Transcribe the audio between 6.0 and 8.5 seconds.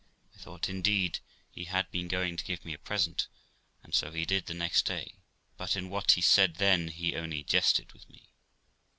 he said then, he only jested with me.